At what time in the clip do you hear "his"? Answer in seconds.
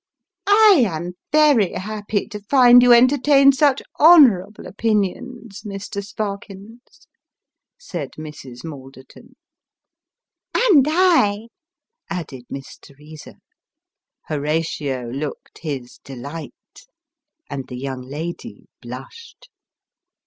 15.59-15.99